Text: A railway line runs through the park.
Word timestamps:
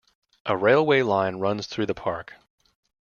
A 0.47 0.57
railway 0.57 1.03
line 1.03 1.35
runs 1.35 1.67
through 1.67 1.85
the 1.85 1.93
park. 1.93 2.33